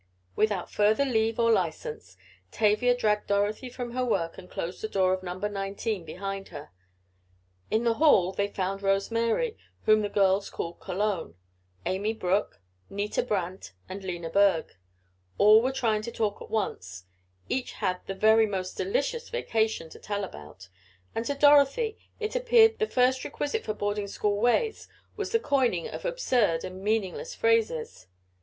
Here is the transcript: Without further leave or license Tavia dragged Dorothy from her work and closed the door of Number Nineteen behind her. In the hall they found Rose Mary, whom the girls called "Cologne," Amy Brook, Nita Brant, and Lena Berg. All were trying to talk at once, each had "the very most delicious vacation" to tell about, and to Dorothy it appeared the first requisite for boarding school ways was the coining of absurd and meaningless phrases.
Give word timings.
Without 0.35 0.71
further 0.71 1.05
leave 1.05 1.39
or 1.39 1.51
license 1.51 2.17
Tavia 2.49 2.97
dragged 2.97 3.27
Dorothy 3.27 3.69
from 3.69 3.91
her 3.91 4.03
work 4.03 4.35
and 4.39 4.49
closed 4.49 4.81
the 4.81 4.87
door 4.87 5.13
of 5.13 5.21
Number 5.21 5.47
Nineteen 5.47 6.05
behind 6.05 6.47
her. 6.47 6.71
In 7.69 7.83
the 7.83 7.93
hall 7.93 8.31
they 8.31 8.47
found 8.47 8.81
Rose 8.81 9.11
Mary, 9.11 9.55
whom 9.85 10.01
the 10.01 10.09
girls 10.09 10.49
called 10.49 10.79
"Cologne," 10.79 11.35
Amy 11.85 12.13
Brook, 12.13 12.61
Nita 12.89 13.21
Brant, 13.21 13.73
and 13.87 14.03
Lena 14.03 14.31
Berg. 14.31 14.71
All 15.37 15.61
were 15.61 15.71
trying 15.71 16.01
to 16.01 16.11
talk 16.11 16.41
at 16.41 16.49
once, 16.49 17.05
each 17.47 17.73
had 17.73 17.99
"the 18.07 18.15
very 18.15 18.47
most 18.47 18.75
delicious 18.77 19.29
vacation" 19.29 19.87
to 19.91 19.99
tell 19.99 20.23
about, 20.23 20.67
and 21.13 21.25
to 21.27 21.35
Dorothy 21.35 21.95
it 22.19 22.35
appeared 22.35 22.79
the 22.79 22.87
first 22.87 23.23
requisite 23.23 23.63
for 23.65 23.75
boarding 23.75 24.07
school 24.07 24.39
ways 24.41 24.87
was 25.15 25.31
the 25.31 25.39
coining 25.39 25.87
of 25.87 26.05
absurd 26.05 26.63
and 26.63 26.81
meaningless 26.83 27.35
phrases. 27.35 28.07